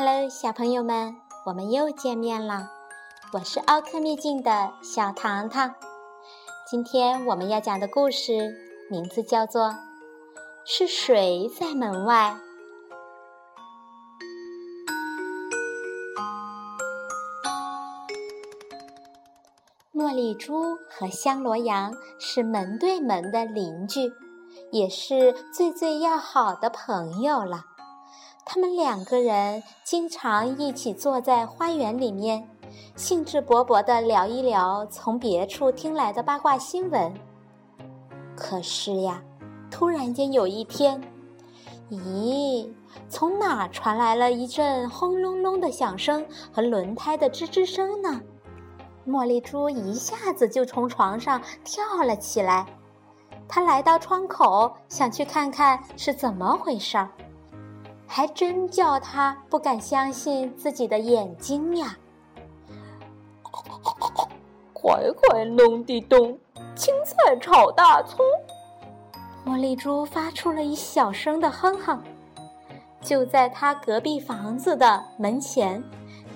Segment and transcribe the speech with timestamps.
[0.00, 2.70] Hello，小朋友们，我们又见面了。
[3.32, 5.74] 我是奥克秘境的小糖糖。
[6.70, 8.54] 今天我们要讲的故事
[8.88, 9.70] 名字叫做
[10.64, 12.36] 《是谁在门外》。
[20.00, 24.12] 茉莉猪和香罗羊是门对门的邻居，
[24.70, 27.64] 也是最最要好的朋友了。
[28.50, 32.48] 他们两个人经常一起坐在花园里面，
[32.96, 37.12] 兴致勃勃地聊一聊从别处听来的八卦新闻。
[38.34, 39.22] 可是呀，
[39.70, 40.98] 突然间有一天，
[41.90, 42.66] 咦，
[43.10, 48.18] 从哪传来了一阵轰隆隆的响声和轮胎的吱吱声呢？
[49.06, 52.64] 茉莉猪一下子就从床上跳了起来，
[53.46, 57.10] 她来到窗口，想去看看是怎么回事儿。
[58.10, 61.96] 还真叫他不敢相信自己的眼睛呀！
[64.72, 66.38] 快快弄地咚，
[66.74, 68.24] 青菜炒大葱。
[69.44, 72.02] 茉莉猪发出了一小声的哼哼。
[73.00, 75.82] 就在他隔壁房子的门前，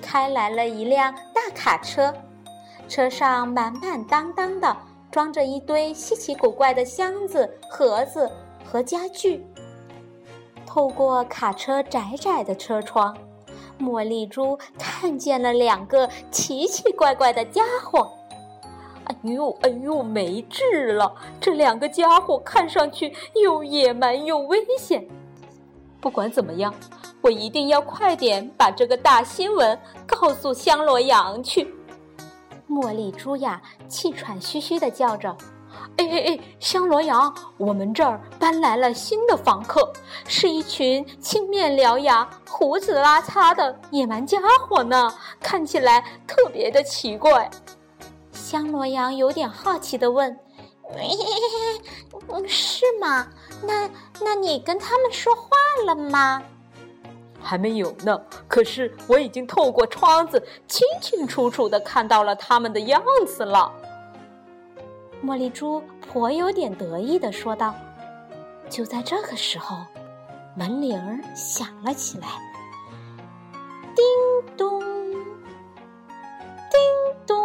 [0.00, 2.14] 开来了一辆大卡车，
[2.88, 4.76] 车上满满当当的
[5.10, 8.30] 装着一堆稀奇古怪的箱子、盒子
[8.64, 9.44] 和家具。
[10.74, 13.14] 透过卡车窄窄的车窗，
[13.78, 18.10] 茉莉猪看见了两个奇奇怪怪的家伙。
[19.04, 21.14] 哎呦哎呦，没治了！
[21.38, 25.06] 这两个家伙看上去又野蛮又危险。
[26.00, 26.72] 不管怎么样，
[27.20, 31.74] 我一定要快点把这个大新闻告诉香罗羊去。
[32.66, 35.36] 茉莉猪呀，气喘吁吁地叫着。
[36.02, 39.92] 哎哎哎，香罗阳，我们这儿搬来了新的房客，
[40.26, 47.48] 是一群青面獠牙、胡子拉碴的野蛮家伙呢，看起来特别的奇怪。
[48.32, 50.36] 香罗阳有点好奇地问
[52.28, 53.28] ：“嗯是吗？
[53.62, 53.88] 那
[54.20, 55.46] 那你跟他们说话
[55.86, 56.42] 了吗？”
[57.40, 63.72] 还没有呢，可是我已经透过窗子清清楚楚地看到了他们的样子了。
[65.24, 67.72] 茉莉猪颇有点得意地说道
[68.68, 69.76] ：“就在这个时候，
[70.56, 72.26] 门铃儿响了起来。
[73.94, 74.80] 叮咚，
[76.70, 76.80] 叮
[77.24, 77.36] 咚。”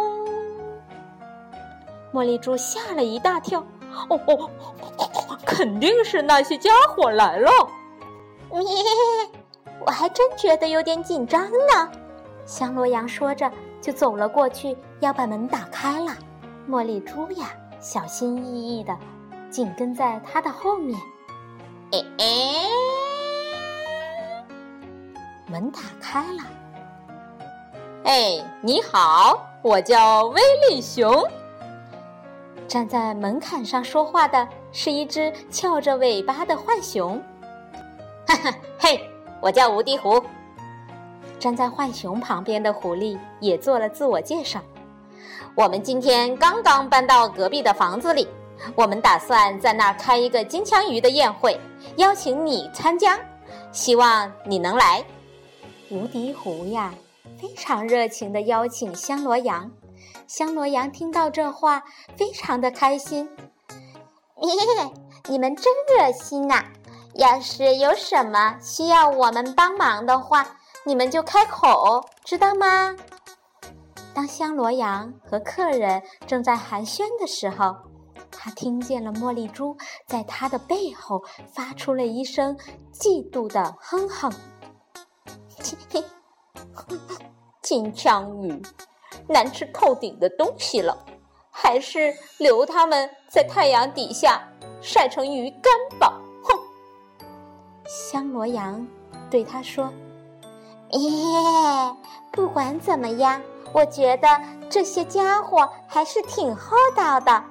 [2.12, 3.64] 茉莉猪吓了一大跳。
[4.10, 4.50] “哦哦，
[5.46, 7.50] 肯定是那些家伙来了。
[9.86, 11.88] ”“我还真觉得有点紧张呢。”
[12.44, 13.48] 香罗羊说着，
[13.80, 16.10] 就走了过去，要把门打开了。
[16.68, 17.50] 茉莉猪呀！
[17.80, 18.96] 小心翼翼的
[19.50, 20.98] 紧跟在他的后面。
[21.92, 22.26] 哎哎，
[25.46, 26.42] 门打开了。
[28.04, 31.24] 哎，你好，我叫威利熊。
[32.66, 37.18] 站在门槛上说话的是一只翘着尾巴的浣熊。
[38.26, 39.08] 哈哈，嘿，
[39.40, 40.22] 我叫无敌狐。
[41.38, 44.60] 站在浣熊旁边的狐狸也做了自我介绍。
[45.54, 48.26] 我们今天刚刚搬到隔壁的房子里，
[48.74, 51.58] 我们打算在那儿开一个金枪鱼的宴会，
[51.96, 53.18] 邀请你参加，
[53.72, 55.04] 希望你能来。
[55.90, 56.92] 无敌狐呀，
[57.40, 59.70] 非常热情地邀请香罗羊。
[60.26, 61.82] 香罗羊听到这话，
[62.16, 63.28] 非常的开心。
[65.28, 66.64] 你们真热心呐！
[67.14, 70.46] 要是有什么需要我们帮忙的话，
[70.84, 72.94] 你们就开口，知道吗？
[74.18, 77.76] 当香罗羊和客人正在寒暄的时候，
[78.32, 79.76] 他听见了茉莉猪
[80.08, 82.56] 在他的背后发出了一声
[82.92, 84.32] 嫉妒的哼哼
[87.62, 88.60] ：“金枪鱼，
[89.28, 90.98] 难吃透顶的东西了，
[91.52, 94.42] 还是留它们在太阳底下
[94.82, 96.58] 晒成鱼干吧。”哼！
[97.86, 98.84] 香罗羊
[99.30, 99.92] 对他说
[100.90, 101.96] ：“耶，
[102.30, 103.40] 不管怎么样。”
[103.74, 104.26] 我觉得
[104.70, 107.44] 这些家伙还是挺厚道的，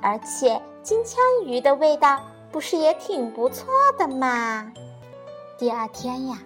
[0.00, 2.20] 而且金枪鱼的味道
[2.52, 3.66] 不是也挺不错
[3.98, 4.72] 的吗？
[5.58, 6.38] 第二天呀，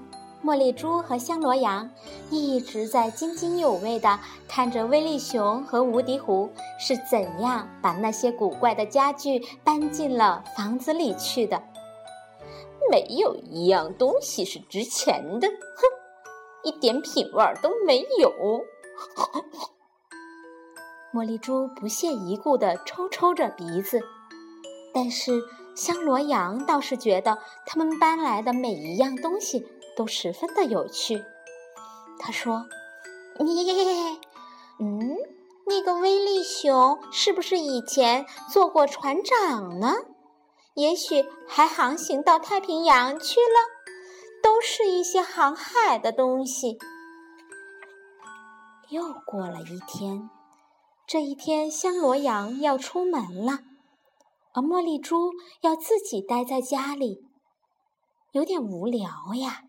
[0.42, 1.90] 茉莉猪和香罗羊
[2.30, 4.18] 一直在津津有味地
[4.48, 6.48] 看着威力熊和无敌狐
[6.78, 11.62] 是怎样把那些古怪的家具搬进了房子里去的。
[12.90, 15.82] 没有一样东西是值钱的，哼，
[16.62, 18.64] 一点品味都没有。
[21.12, 24.00] 茉莉猪不屑一顾地抽抽着鼻子，
[24.92, 25.42] 但是
[25.74, 29.66] 香罗羊倒是觉得他们搬来的每一样东西
[29.96, 31.24] 都十分的有趣。
[32.18, 32.66] 他说
[33.40, 34.20] ：“你，
[34.80, 35.16] 嗯，
[35.66, 39.94] 那个威力熊是不是以前做过船长呢？
[40.74, 43.77] 也许还航行到太平洋去了。
[44.42, 46.78] 都是一些航海的东西。”
[48.90, 50.30] 又过了一天，
[51.06, 53.60] 这一天香罗羊要出门了，
[54.54, 57.22] 而茉莉猪要自己待在家里，
[58.32, 59.62] 有点无聊呀。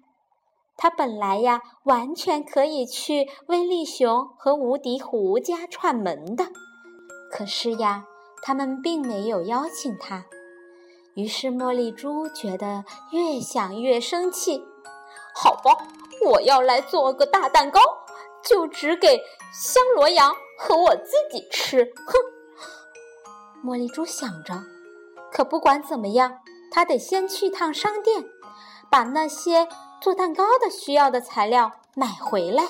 [0.77, 6.45] 他本来呀，完全可以去威力熊和无敌狐家串门的，
[7.29, 8.05] 可是呀，
[8.41, 10.25] 他们并没有邀请他。
[11.19, 14.65] 于是茉莉猪觉得越想越生气。
[15.35, 15.85] 好吧，
[16.25, 17.81] 我要来做个大蛋糕，
[18.41, 19.21] 就只给
[19.51, 21.91] 香罗羊和我自己吃。
[22.07, 23.67] 哼！
[23.67, 24.63] 茉莉猪想着，
[25.29, 26.39] 可不管怎么样，
[26.71, 28.23] 他得先去趟商店，
[28.89, 29.67] 把那些。
[30.01, 32.63] 做蛋糕的需要的材料买回来。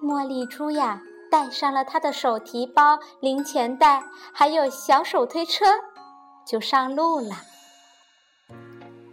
[0.00, 5.64] 茉莉猪呀，带上了他的手提包、零钱袋，还有小手推车，
[6.46, 7.34] 就上路了。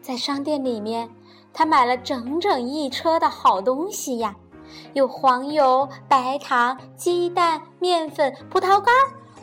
[0.01, 1.09] 在商店里面，
[1.51, 4.35] 他买了整整一车的好东西呀，
[4.94, 8.94] 有黄油、白糖、鸡蛋、面粉、葡萄干，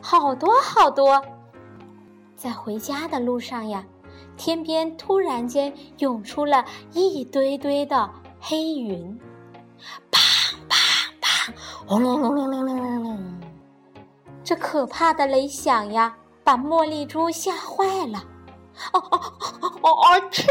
[0.01, 1.21] 好多好多。
[2.37, 3.85] 在回家的路上呀。
[4.37, 6.65] 天边突然间涌出了
[6.95, 8.09] 一堆堆的
[8.41, 9.21] 黑云，
[10.11, 10.19] 砰
[10.67, 10.77] 砰
[11.21, 11.53] 砰，
[11.87, 13.41] 轰隆隆隆隆隆隆隆！
[14.43, 18.23] 这可怕的雷响呀，把茉莉猪吓坏了。
[18.93, 19.23] 哦哦
[19.83, 19.93] 哦！
[20.03, 20.47] 啊去！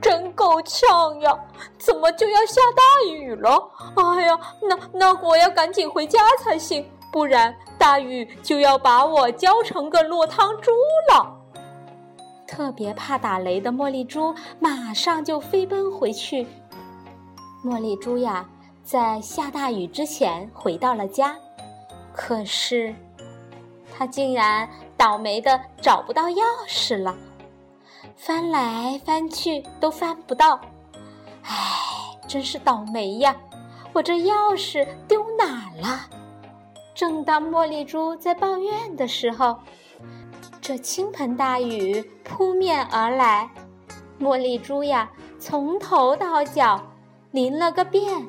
[0.00, 1.36] 真够呛呀！
[1.76, 3.70] 怎么就要下大雨了？
[3.96, 10.70] 哎呀，那那我要赶紧回家才行，不然大雨就要把我浇成个落汤猪
[11.12, 11.36] 了。
[12.46, 16.46] 特别怕打雷的茉莉猪马上就飞奔回去。
[17.64, 18.48] 茉莉猪呀，
[18.82, 21.36] 在下大雨之前回到了家，
[22.14, 22.94] 可是
[23.96, 27.16] 它竟然倒霉的找不到钥匙了，
[28.16, 30.60] 翻来翻去都翻不到。
[31.42, 31.56] 唉，
[32.28, 33.36] 真是倒霉呀！
[33.92, 36.08] 我这钥匙丢哪儿了？
[36.94, 39.58] 正当茉莉珠在抱怨的时候，
[40.60, 43.50] 这倾盆大雨扑面而来，
[44.20, 46.80] 茉莉珠呀，从头到脚
[47.30, 48.26] 淋了个遍。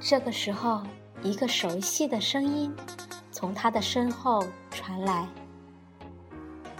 [0.00, 0.82] 这个时候，
[1.22, 2.74] 一个熟悉的声音
[3.44, 5.28] 从他的身后传来：“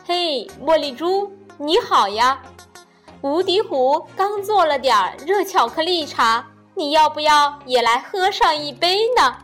[0.03, 2.41] 嘿，茉莉猪，你好呀！
[3.21, 6.43] 无敌虎刚做了点儿热巧克力茶，
[6.75, 9.37] 你要不要也来喝上一杯呢？”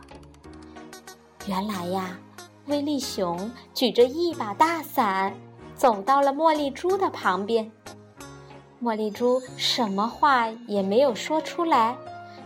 [1.45, 2.17] 原来呀。
[2.65, 5.31] 威力熊举着一把大伞，
[5.75, 7.71] 走到了茉莉猪的旁边。
[8.81, 11.95] 茉莉猪什么话也没有说出来，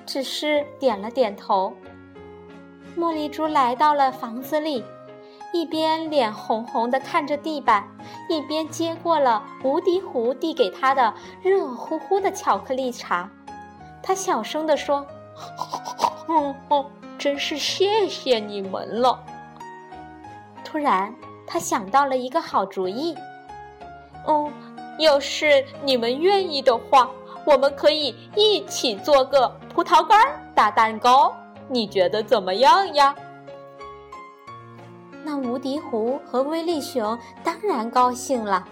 [0.05, 1.71] 只是点了点头。
[2.97, 4.83] 茉莉猪来到了房子里，
[5.53, 7.85] 一边脸红红的看着地板，
[8.29, 13.29] 一边接过了无敌狐递给他的热乎乎的巧克力茶。
[14.01, 15.05] 他小声地说
[16.27, 16.85] ：“哦哦，
[17.17, 19.19] 真是谢谢你们了。”
[20.63, 21.13] 突然，
[21.45, 23.15] 他想到了一个好主意。
[24.25, 24.49] 哦，
[24.99, 27.09] 要是你们愿意的话，
[27.45, 30.17] 我们可以一起做个葡萄干
[30.55, 31.35] 大蛋糕。
[31.67, 33.15] 你觉得怎么样呀？
[35.23, 38.63] 那无敌狐和威力熊当然高兴了，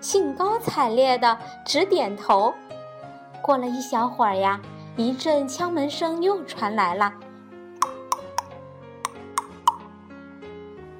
[0.00, 2.54] 兴高采烈的直点头。
[3.42, 4.60] 过了一小会儿呀，
[4.96, 7.12] 一阵敲门声又传来了。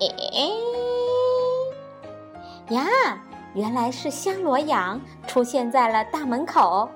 [0.00, 0.06] 哎
[2.74, 3.18] 呀！
[3.54, 6.88] 原来是香罗羊出现在了大门口。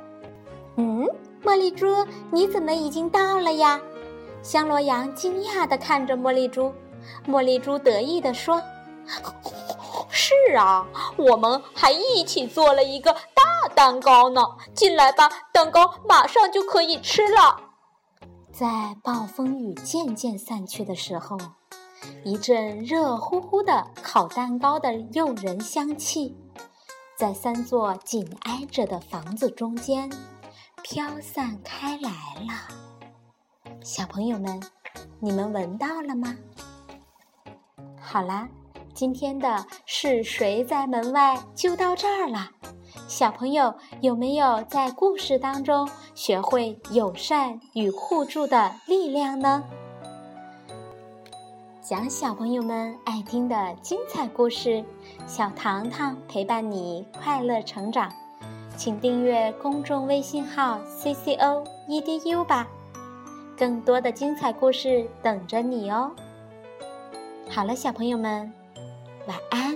[0.77, 1.09] 嗯，
[1.43, 1.87] 茉莉猪，
[2.31, 3.81] 你怎么已经到了呀？
[4.43, 6.73] 香罗羊惊讶地看着茉莉猪。
[7.27, 8.63] 茉莉猪得意地说
[10.11, 14.43] ：“是啊，我们还一起做了一个大蛋糕呢。
[14.75, 17.61] 进来吧，蛋糕马上就可以吃了。”
[18.53, 21.39] 在暴风雨渐渐散去的时候。
[22.25, 26.35] 一阵热乎乎的烤蛋糕的诱人香气，
[27.15, 30.11] 在三座紧挨着的房子中间
[30.83, 32.90] 飘散开来了。
[33.83, 34.61] 小朋友们，
[35.21, 36.37] 你们闻到了吗？
[37.99, 38.47] 好啦，
[38.93, 42.51] 今天的是谁在门外就到这儿了。
[43.09, 49.65] 小朋友有没有在故事当中学会友善与互助的力量呢？
[51.81, 54.85] 讲小朋友们爱听的精彩故事，
[55.27, 58.13] 小糖糖陪伴你快乐成长，
[58.77, 62.69] 请订阅公众微信号 cco edu 吧。
[63.61, 66.11] 更多的精彩故事等着你哦。
[67.51, 68.51] 好了，小朋友们，
[69.27, 69.70] 晚安。